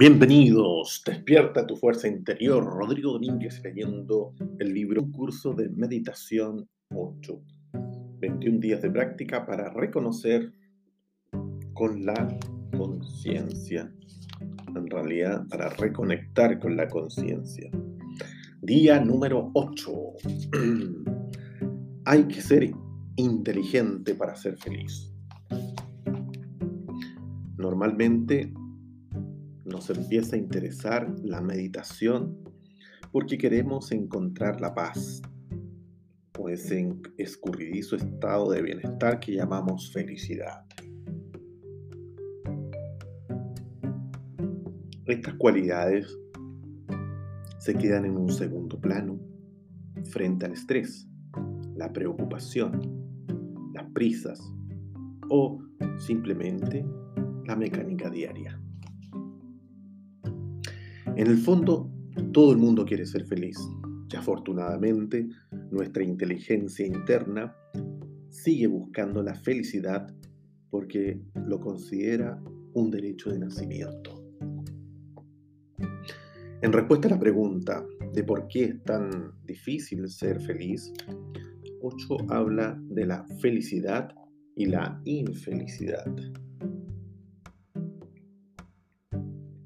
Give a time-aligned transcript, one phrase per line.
[0.00, 2.64] Bienvenidos, despierta tu fuerza interior.
[2.64, 7.42] Rodrigo Domínguez leyendo el libro Un curso de meditación 8.
[8.20, 10.52] 21 días de práctica para reconocer
[11.74, 12.28] con la
[12.76, 13.92] conciencia.
[14.68, 17.68] En realidad, para reconectar con la conciencia.
[18.62, 19.92] Día número 8.
[22.04, 22.70] Hay que ser
[23.16, 25.12] inteligente para ser feliz.
[27.56, 28.52] Normalmente
[29.68, 32.38] nos empieza a interesar la meditación
[33.12, 35.22] porque queremos encontrar la paz
[36.38, 40.64] o ese escurridizo estado de bienestar que llamamos felicidad.
[45.06, 46.16] Estas cualidades
[47.58, 49.18] se quedan en un segundo plano
[50.04, 51.08] frente al estrés,
[51.74, 52.80] la preocupación,
[53.74, 54.40] las prisas
[55.28, 55.60] o
[55.98, 56.84] simplemente
[57.46, 58.60] la mecánica diaria.
[61.18, 61.90] En el fondo,
[62.32, 63.58] todo el mundo quiere ser feliz
[64.08, 65.28] y afortunadamente
[65.72, 67.52] nuestra inteligencia interna
[68.30, 70.14] sigue buscando la felicidad
[70.70, 72.40] porque lo considera
[72.74, 74.22] un derecho de nacimiento.
[76.62, 80.92] En respuesta a la pregunta de por qué es tan difícil ser feliz,
[81.80, 84.14] Ocho habla de la felicidad
[84.54, 86.14] y la infelicidad.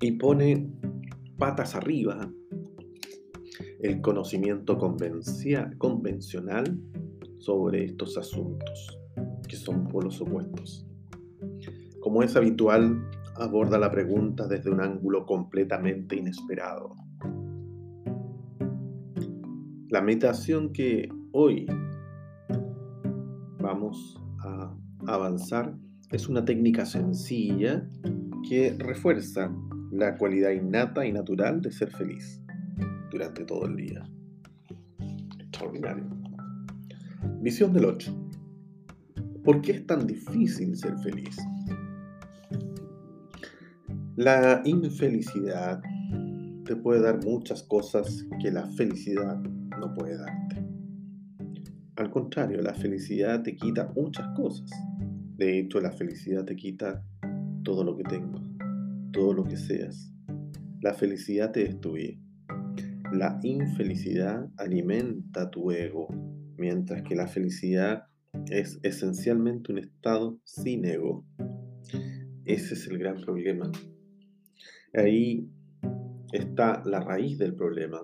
[0.00, 0.70] Y pone
[1.40, 2.30] patas arriba
[3.80, 6.78] el conocimiento convencional
[7.38, 9.00] sobre estos asuntos,
[9.48, 10.86] que son polos opuestos.
[12.00, 16.94] Como es habitual, aborda la pregunta desde un ángulo completamente inesperado.
[19.88, 21.66] La meditación que hoy
[23.60, 25.74] vamos a avanzar
[26.12, 27.88] es una técnica sencilla
[28.46, 29.50] que refuerza
[29.90, 32.40] la cualidad innata y natural de ser feliz
[33.10, 34.08] durante todo el día.
[35.40, 36.04] Extraordinario.
[37.40, 38.28] Visión del 8.
[39.42, 41.36] ¿Por qué es tan difícil ser feliz?
[44.16, 45.82] La infelicidad
[46.64, 49.40] te puede dar muchas cosas que la felicidad
[49.80, 50.64] no puede darte.
[51.96, 54.70] Al contrario, la felicidad te quita muchas cosas.
[55.36, 57.02] De hecho, la felicidad te quita
[57.64, 58.49] todo lo que tengo
[59.12, 60.12] todo lo que seas.
[60.80, 62.20] La felicidad te destruye.
[63.12, 66.08] La infelicidad alimenta tu ego,
[66.56, 68.04] mientras que la felicidad
[68.50, 71.24] es esencialmente un estado sin ego.
[72.44, 73.70] Ese es el gran problema.
[74.94, 75.48] Ahí
[76.32, 78.02] está la raíz del problema.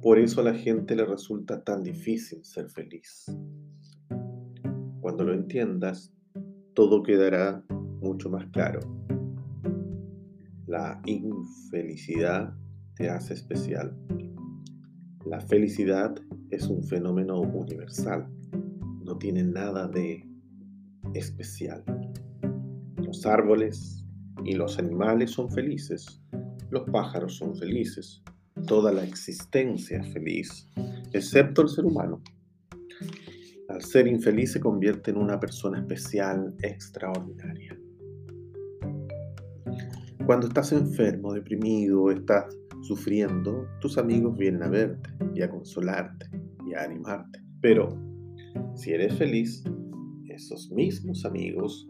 [0.00, 3.26] Por eso a la gente le resulta tan difícil ser feliz.
[5.00, 6.14] Cuando lo entiendas,
[6.74, 7.64] todo quedará
[8.00, 8.80] mucho más claro.
[10.66, 12.54] La infelicidad
[12.94, 13.96] te hace especial.
[15.24, 16.14] La felicidad
[16.50, 18.28] es un fenómeno universal.
[19.04, 20.26] No tiene nada de
[21.14, 21.84] especial.
[22.96, 24.04] Los árboles
[24.44, 26.22] y los animales son felices.
[26.70, 28.22] Los pájaros son felices.
[28.66, 30.68] Toda la existencia es feliz,
[31.12, 32.22] excepto el ser humano.
[33.68, 37.78] Al ser infeliz se convierte en una persona especial, extraordinaria.
[40.28, 46.26] Cuando estás enfermo, deprimido, estás sufriendo, tus amigos vienen a verte y a consolarte
[46.66, 47.42] y a animarte.
[47.62, 47.98] Pero
[48.74, 49.64] si eres feliz,
[50.28, 51.88] esos mismos amigos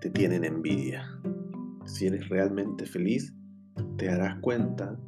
[0.00, 1.04] te tienen envidia.
[1.84, 3.36] Si eres realmente feliz,
[3.98, 4.98] te darás cuenta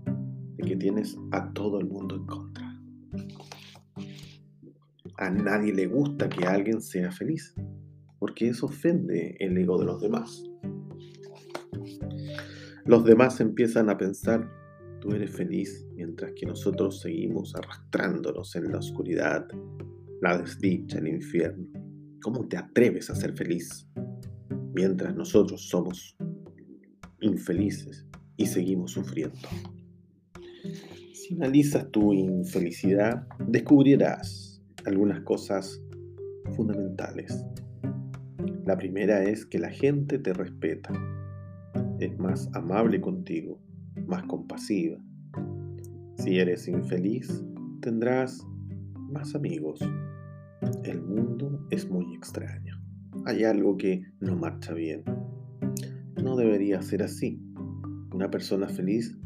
[0.59, 2.83] de que tienes a todo el mundo en contra.
[5.17, 7.55] A nadie le gusta que alguien sea feliz,
[8.19, 10.43] porque eso ofende el ego de los demás.
[12.87, 14.49] Los demás empiezan a pensar,
[15.01, 19.45] tú eres feliz mientras que nosotros seguimos arrastrándonos en la oscuridad,
[20.23, 21.67] la desdicha, el infierno.
[22.23, 23.89] ¿Cómo te atreves a ser feliz
[24.73, 26.17] mientras nosotros somos
[27.21, 28.07] infelices
[28.37, 29.49] y seguimos sufriendo?
[31.13, 35.83] Si analizas tu infelicidad, descubrirás algunas cosas
[36.55, 37.45] fundamentales.
[38.65, 40.93] La primera es que la gente te respeta
[42.01, 43.59] es más amable contigo,
[44.07, 44.99] más compasiva.
[46.17, 47.45] Si eres infeliz,
[47.81, 48.47] tendrás
[49.11, 49.81] más amigos.
[50.85, 52.81] El mundo es muy extraño.
[53.25, 55.03] Hay algo que no marcha bien.
[56.23, 57.41] No debería ser así.
[58.13, 59.17] Una persona feliz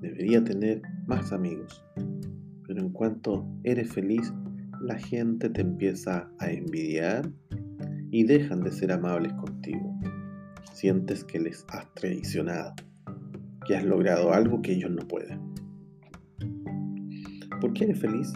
[0.00, 1.84] debería tener más amigos.
[2.66, 4.32] Pero en cuanto eres feliz,
[4.80, 7.30] la gente te empieza a envidiar
[8.10, 9.47] y dejan de ser amables contigo.
[10.74, 12.74] Sientes que les has traicionado,
[13.66, 15.40] que has logrado algo que ellos no pueden.
[17.60, 18.32] ¿Por qué eres feliz?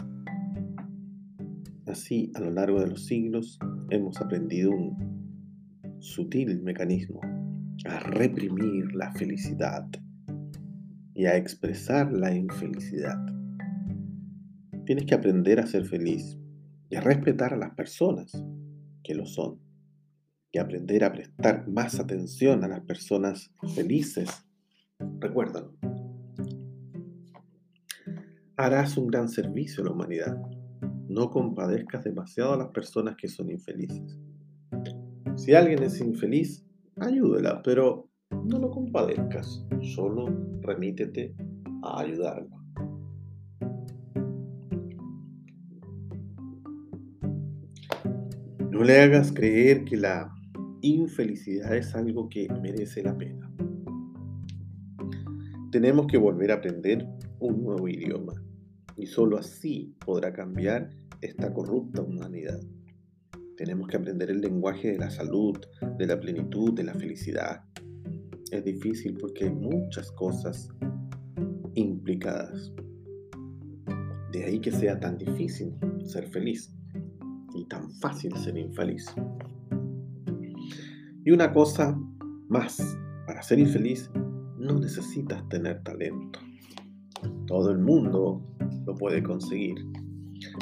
[1.87, 3.59] Así, a lo largo de los siglos,
[3.89, 7.21] hemos aprendido un sutil mecanismo
[7.85, 9.87] a reprimir la felicidad
[11.13, 13.17] y a expresar la infelicidad.
[14.85, 16.37] Tienes que aprender a ser feliz
[16.89, 18.43] y a respetar a las personas
[19.03, 19.62] que lo son
[20.53, 24.29] y aprender a prestar más atención a las personas felices.
[25.19, 25.73] Recuérdalo.
[28.55, 30.37] Harás un gran servicio a la humanidad.
[31.09, 34.19] No compadezcas demasiado a las personas que son infelices.
[35.35, 36.63] Si alguien es infeliz,
[36.97, 38.07] ayúdela, pero
[38.45, 39.65] no lo compadezcas.
[39.81, 40.27] Solo
[40.61, 41.35] remítete
[41.81, 42.61] a ayudarlo.
[48.69, 50.31] No le hagas creer que la
[50.83, 53.49] infelicidad es algo que merece la pena.
[55.71, 57.07] Tenemos que volver a aprender
[57.39, 58.33] un nuevo idioma
[58.95, 60.89] y solo así podrá cambiar
[61.21, 62.59] esta corrupta humanidad.
[63.57, 65.57] Tenemos que aprender el lenguaje de la salud,
[65.97, 67.63] de la plenitud, de la felicidad.
[68.51, 70.69] Es difícil porque hay muchas cosas
[71.75, 72.73] implicadas.
[74.31, 75.73] De ahí que sea tan difícil
[76.05, 76.75] ser feliz
[77.55, 79.05] y tan fácil ser infeliz.
[81.25, 81.97] Y una cosa
[82.49, 84.11] más, para ser infeliz
[84.57, 86.39] no necesitas tener talento.
[87.47, 88.45] Todo el mundo
[88.85, 89.75] lo puede conseguir,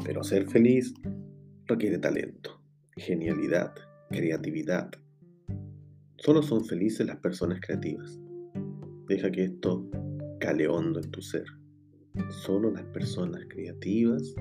[0.05, 0.93] pero ser feliz
[1.65, 2.61] requiere talento,
[2.95, 3.73] genialidad,
[4.11, 4.91] creatividad.
[6.17, 8.19] Solo son felices las personas creativas.
[9.07, 9.89] Deja que esto
[10.39, 11.45] cale hondo en tu ser.
[12.29, 14.35] Solo las personas creativas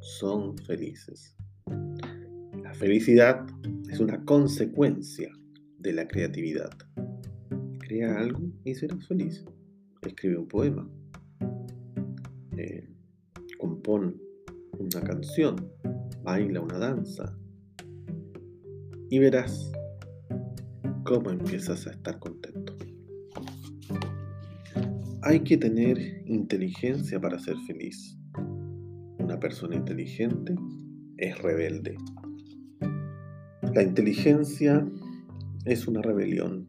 [0.00, 1.36] son felices.
[2.60, 3.46] La felicidad
[3.88, 5.30] es una consecuencia
[5.80, 6.70] de la creatividad.
[7.78, 9.44] Crea algo y serás feliz.
[10.02, 10.88] Escribe un poema.
[12.56, 12.88] Eh,
[13.58, 14.20] compón
[14.78, 15.56] una canción.
[16.22, 17.36] Baila una danza.
[19.08, 19.72] Y verás
[21.04, 22.76] cómo empiezas a estar contento.
[25.22, 28.16] Hay que tener inteligencia para ser feliz.
[29.18, 30.54] Una persona inteligente
[31.16, 31.96] es rebelde.
[33.74, 34.86] La inteligencia
[35.64, 36.66] es una rebelión.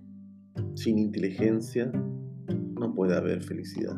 [0.75, 3.97] Sin inteligencia no puede haber felicidad.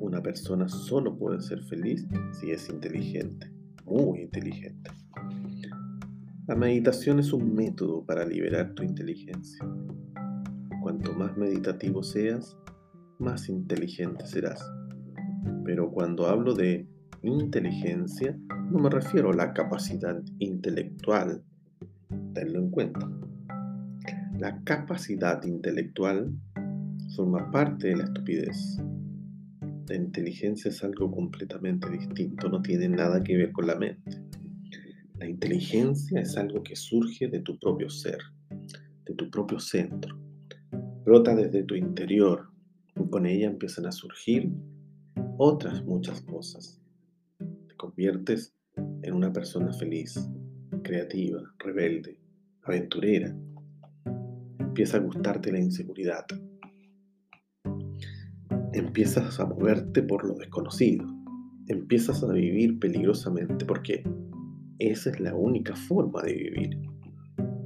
[0.00, 3.50] Una persona solo puede ser feliz si es inteligente,
[3.86, 4.90] muy inteligente.
[6.46, 9.64] La meditación es un método para liberar tu inteligencia.
[10.82, 12.56] Cuanto más meditativo seas,
[13.18, 14.60] más inteligente serás.
[15.64, 16.88] Pero cuando hablo de
[17.22, 18.36] inteligencia,
[18.70, 21.44] no me refiero a la capacidad intelectual.
[22.34, 23.08] Tenlo en cuenta.
[24.40, 26.34] La capacidad intelectual
[27.14, 28.78] forma parte de la estupidez.
[29.86, 34.18] La inteligencia es algo completamente distinto, no tiene nada que ver con la mente.
[35.18, 38.16] La inteligencia es algo que surge de tu propio ser,
[39.04, 40.18] de tu propio centro.
[41.04, 42.48] Brota desde tu interior
[42.96, 44.50] y con ella empiezan a surgir
[45.36, 46.80] otras muchas cosas.
[47.36, 48.54] Te conviertes
[49.02, 50.18] en una persona feliz,
[50.82, 52.18] creativa, rebelde,
[52.62, 53.36] aventurera,
[54.80, 56.24] empieza a gustarte la inseguridad.
[58.72, 61.04] Empiezas a moverte por lo desconocido.
[61.66, 64.02] Empiezas a vivir peligrosamente porque
[64.78, 66.78] esa es la única forma de vivir.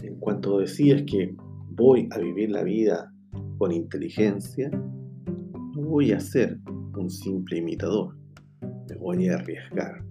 [0.02, 1.36] En cuanto decides que
[1.70, 3.14] voy a vivir la vida
[3.58, 6.58] con inteligencia, no voy a ser
[6.98, 8.16] un simple imitador.
[8.88, 10.04] Me voy a arriesgar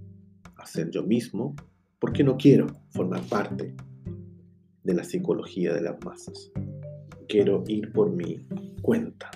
[0.56, 1.54] a ser yo mismo
[2.00, 3.76] porque no quiero formar parte
[4.86, 6.54] de la psicología de las masas
[7.34, 8.46] quiero ir por mi
[8.84, 9.32] cuenta,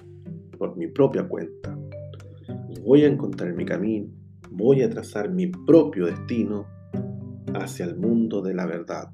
[0.60, 1.76] por mi propia cuenta.
[2.86, 4.06] Voy a encontrar mi camino,
[4.52, 6.68] voy a trazar mi propio destino
[7.56, 9.10] hacia el mundo de la verdad.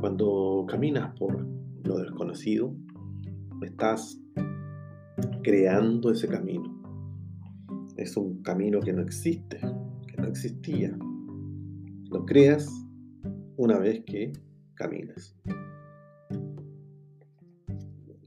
[0.00, 1.44] Cuando caminas por
[1.82, 2.72] lo desconocido,
[3.62, 4.16] estás
[5.42, 6.72] creando ese camino.
[7.96, 9.58] Es un camino que no existe,
[10.06, 10.96] que no existía.
[12.12, 12.70] Lo creas
[13.56, 14.32] una vez que
[14.76, 15.36] caminas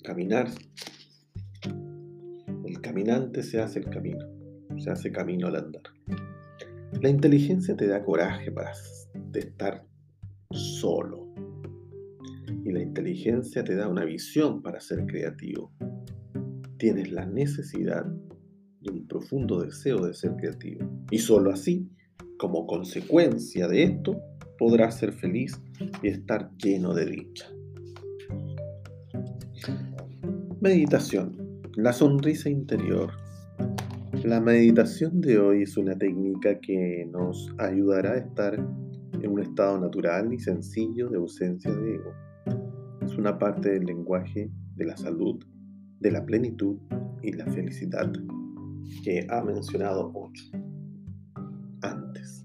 [0.07, 0.47] caminar.
[2.65, 4.25] El caminante se hace el camino,
[4.77, 5.83] se hace camino al andar.
[7.01, 8.71] La inteligencia te da coraje para
[9.33, 9.85] estar
[10.51, 11.27] solo.
[12.63, 15.73] Y la inteligencia te da una visión para ser creativo.
[16.77, 18.05] Tienes la necesidad
[18.79, 20.89] y un profundo deseo de ser creativo.
[21.11, 21.89] Y solo así,
[22.37, 24.21] como consecuencia de esto,
[24.57, 25.61] podrás ser feliz
[26.01, 27.56] y estar lleno de dicha.
[30.59, 31.61] Meditación.
[31.75, 33.11] La sonrisa interior.
[34.23, 39.79] La meditación de hoy es una técnica que nos ayudará a estar en un estado
[39.79, 42.11] natural y sencillo de ausencia de ego.
[43.05, 45.37] Es una parte del lenguaje de la salud,
[45.99, 46.77] de la plenitud
[47.21, 48.11] y la felicidad
[49.03, 50.43] que ha mencionado mucho
[51.83, 52.43] antes.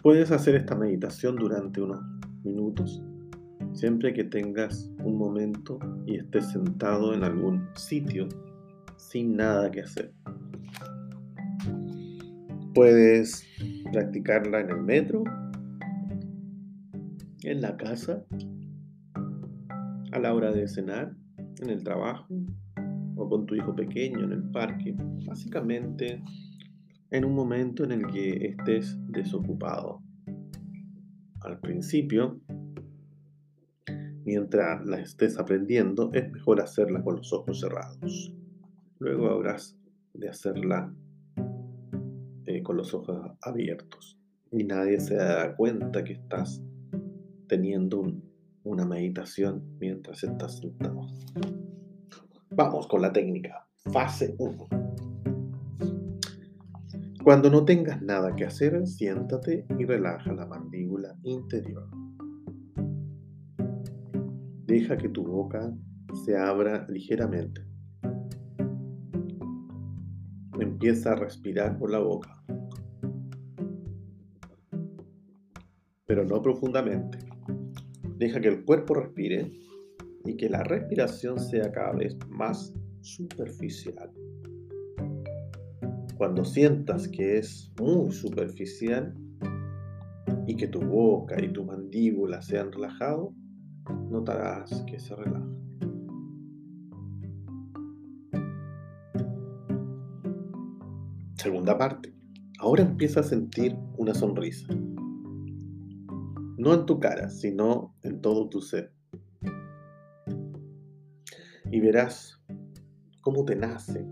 [0.00, 2.00] Puedes hacer esta meditación durante unos
[2.44, 3.02] minutos
[3.74, 8.28] siempre que tengas un momento y estés sentado en algún sitio
[8.96, 10.12] sin nada que hacer.
[12.72, 13.46] Puedes
[13.92, 15.24] practicarla en el metro,
[17.42, 18.24] en la casa,
[20.12, 21.14] a la hora de cenar,
[21.60, 22.26] en el trabajo
[23.16, 24.94] o con tu hijo pequeño en el parque.
[25.26, 26.22] Básicamente
[27.10, 30.02] en un momento en el que estés desocupado.
[31.42, 32.40] Al principio
[34.24, 38.32] mientras la estés aprendiendo, es mejor hacerla con los ojos cerrados.
[38.98, 39.76] Luego habrás
[40.14, 40.94] de hacerla
[42.46, 44.18] eh, con los ojos abiertos.
[44.50, 46.62] Y nadie se da cuenta que estás
[47.48, 48.04] teniendo
[48.62, 51.06] una meditación mientras estás sentado.
[52.50, 53.66] Vamos con la técnica.
[53.92, 54.68] Fase 1.
[57.22, 62.03] Cuando no tengas nada que hacer, siéntate y relaja la mandíbula interior.
[64.76, 65.72] Deja que tu boca
[66.24, 67.64] se abra ligeramente.
[70.58, 72.44] Empieza a respirar por la boca,
[76.06, 77.18] pero no profundamente.
[78.18, 79.52] Deja que el cuerpo respire
[80.24, 84.10] y que la respiración sea cada vez más superficial.
[86.16, 89.14] Cuando sientas que es muy superficial
[90.48, 93.32] y que tu boca y tu mandíbula se han relajado,
[94.10, 95.46] notarás que se relaja.
[101.36, 102.14] Segunda parte.
[102.58, 104.66] Ahora empieza a sentir una sonrisa.
[106.56, 108.94] No en tu cara, sino en todo tu ser.
[111.70, 112.40] Y verás
[113.20, 114.06] cómo te nace.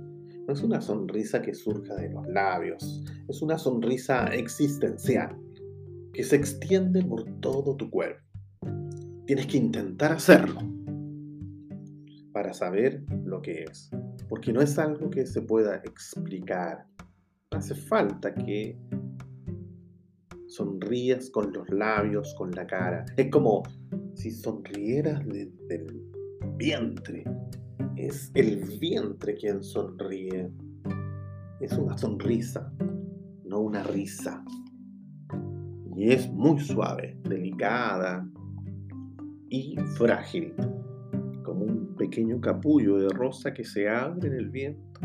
[0.47, 5.38] No es una sonrisa que surja de los labios, es una sonrisa existencial
[6.12, 8.32] que se extiende por todo tu cuerpo.
[9.33, 10.61] Tienes que intentar hacerlo
[12.35, 13.91] para saber lo que es.
[14.29, 16.87] Porque no es algo que se pueda explicar.
[17.51, 18.79] Hace falta que
[20.49, 23.07] sonrías con los labios, con la cara.
[23.17, 23.62] Es como
[24.12, 26.12] si sonrieras desde el
[26.59, 27.25] vientre.
[27.97, 30.53] Es el vientre quien sonríe.
[31.59, 32.71] Es una sonrisa,
[33.47, 34.45] no una risa.
[35.97, 38.29] Y es muy suave, delicada,
[39.53, 40.55] y frágil,
[41.45, 45.01] como un pequeño capullo de rosa que se abre en el viento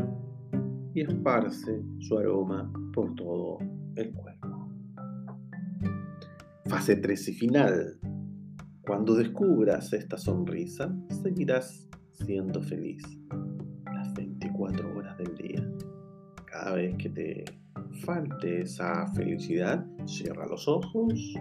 [0.93, 3.57] y esparce su aroma por todo
[3.97, 4.47] el cuerpo.
[6.65, 7.99] Fase 3 y final.
[8.85, 13.03] Cuando descubras esta sonrisa, seguirás siendo feliz
[13.83, 15.69] las 24 horas del día.
[16.45, 17.43] Cada vez que te
[18.05, 21.35] falte esa felicidad, cierra los ojos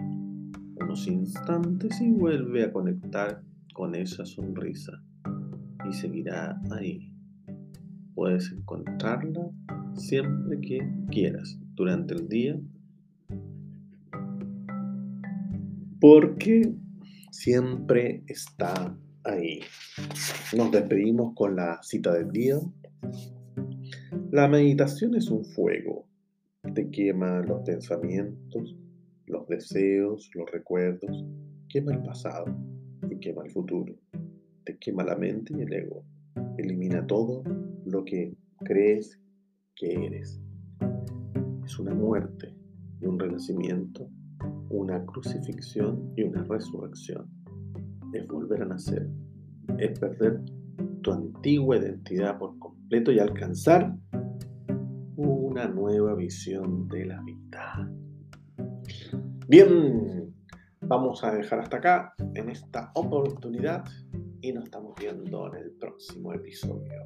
[0.87, 5.03] unos instantes y vuelve a conectar con esa sonrisa
[5.85, 7.13] y seguirá ahí.
[8.15, 9.51] Puedes encontrarla
[9.95, 10.79] siempre que
[11.11, 12.57] quieras durante el día
[15.99, 16.73] porque
[17.31, 19.59] siempre está ahí.
[20.55, 22.59] Nos despedimos con la cita del día.
[24.31, 26.07] La meditación es un fuego,
[26.73, 28.77] te quema los pensamientos,
[29.27, 31.25] los deseos, los recuerdos,
[31.69, 32.45] quema el pasado
[33.09, 33.93] y quema el futuro.
[34.65, 36.03] Te quema la mente y el ego.
[36.57, 37.43] Elimina todo
[37.85, 39.21] lo que crees
[39.75, 40.41] que eres.
[41.65, 42.55] Es una muerte
[43.01, 44.09] y un renacimiento,
[44.69, 47.29] una crucifixión y una resurrección.
[48.13, 49.09] Es volver a nacer.
[49.77, 50.41] Es perder
[51.01, 53.93] tu antigua identidad por completo y alcanzar
[55.17, 57.96] una nueva visión de la vida.
[59.49, 60.35] Bien,
[60.81, 63.85] vamos a dejar hasta acá en esta oportunidad
[64.41, 67.01] y nos estamos viendo en el próximo episodio.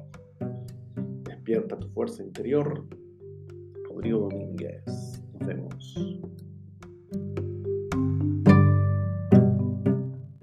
[1.22, 2.84] Despierta tu fuerza interior.
[3.88, 5.22] Rodrigo Domínguez.
[5.34, 5.94] Nos vemos.